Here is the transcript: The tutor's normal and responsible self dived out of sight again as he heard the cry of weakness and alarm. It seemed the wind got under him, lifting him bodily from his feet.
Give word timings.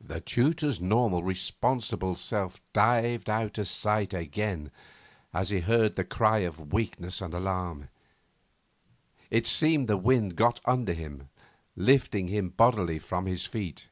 The 0.00 0.20
tutor's 0.20 0.80
normal 0.80 1.18
and 1.18 1.26
responsible 1.26 2.14
self 2.14 2.60
dived 2.72 3.28
out 3.28 3.58
of 3.58 3.66
sight 3.66 4.14
again 4.14 4.70
as 5.34 5.50
he 5.50 5.58
heard 5.58 5.96
the 5.96 6.04
cry 6.04 6.38
of 6.46 6.72
weakness 6.72 7.20
and 7.20 7.34
alarm. 7.34 7.88
It 9.32 9.48
seemed 9.48 9.88
the 9.88 9.96
wind 9.96 10.36
got 10.36 10.60
under 10.64 10.92
him, 10.92 11.28
lifting 11.74 12.28
him 12.28 12.50
bodily 12.50 13.00
from 13.00 13.26
his 13.26 13.46
feet. 13.46 13.88